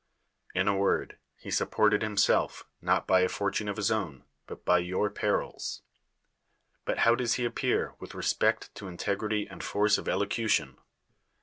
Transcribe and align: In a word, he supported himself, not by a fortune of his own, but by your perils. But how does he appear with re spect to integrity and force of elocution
In 0.55 0.67
a 0.67 0.75
word, 0.75 1.19
he 1.37 1.51
supported 1.51 2.01
himself, 2.01 2.65
not 2.81 3.05
by 3.05 3.19
a 3.19 3.29
fortune 3.29 3.69
of 3.69 3.77
his 3.77 3.91
own, 3.91 4.23
but 4.47 4.65
by 4.65 4.79
your 4.79 5.11
perils. 5.11 5.83
But 6.85 6.97
how 7.05 7.13
does 7.13 7.35
he 7.35 7.45
appear 7.45 7.93
with 7.99 8.15
re 8.15 8.23
spect 8.23 8.73
to 8.73 8.87
integrity 8.87 9.47
and 9.47 9.63
force 9.63 9.99
of 9.99 10.09
elocution 10.09 10.79